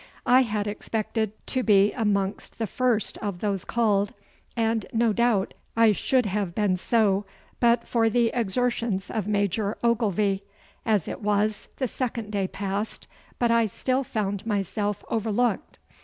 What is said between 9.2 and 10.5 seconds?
Major Ogilvy.